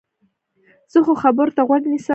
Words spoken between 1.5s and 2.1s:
ته غوږ نیسم.